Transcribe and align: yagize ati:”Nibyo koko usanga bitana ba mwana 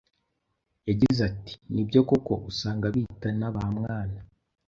yagize 0.87 1.19
ati:”Nibyo 1.31 1.99
koko 2.09 2.33
usanga 2.49 2.85
bitana 2.95 3.45
ba 3.55 3.63
mwana 3.77 4.19